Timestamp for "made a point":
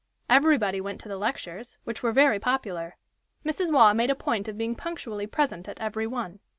3.93-4.47